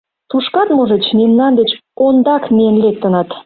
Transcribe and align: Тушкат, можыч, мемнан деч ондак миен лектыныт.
Тушкат, 0.29 0.69
можыч, 0.77 1.05
мемнан 1.19 1.51
деч 1.59 1.71
ондак 2.05 2.43
миен 2.55 2.75
лектыныт. 2.83 3.29